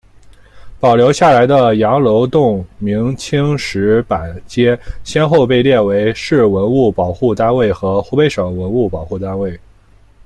[0.79, 9.59] 保留下来的羊楼洞明清石板街先后被列为市文物保护单位和湖北省文物保护单位。